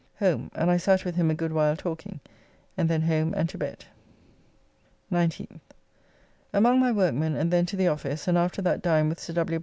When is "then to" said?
7.53-7.75